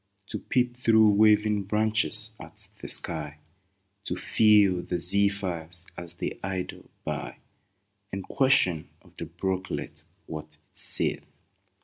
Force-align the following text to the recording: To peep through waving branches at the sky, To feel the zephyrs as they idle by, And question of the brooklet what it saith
To 0.29 0.39
peep 0.39 0.77
through 0.77 1.09
waving 1.11 1.65
branches 1.65 2.31
at 2.39 2.69
the 2.79 2.87
sky, 2.89 3.37
To 4.05 4.15
feel 4.15 4.81
the 4.81 4.97
zephyrs 4.97 5.85
as 5.95 6.15
they 6.15 6.39
idle 6.43 6.89
by, 7.03 7.37
And 8.11 8.23
question 8.23 8.89
of 9.03 9.15
the 9.17 9.27
brooklet 9.27 10.05
what 10.25 10.55
it 10.57 10.57
saith 10.73 11.23